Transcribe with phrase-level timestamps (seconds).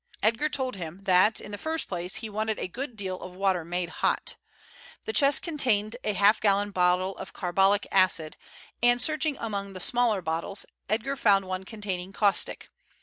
[0.23, 3.63] Edgar told him that, in the first place, he wanted a good deal of water
[3.63, 4.35] made hot.
[5.05, 8.35] The chest contained a half gallon bottle of carbolic acid,
[8.81, 12.69] and searching among the smaller bottles Edgar found one containing caustic.